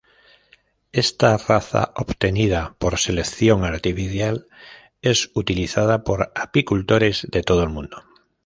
[0.93, 4.47] Esta raza obtenida por selección artificial
[5.03, 8.03] es utilizada por apicultores de todo el mundo.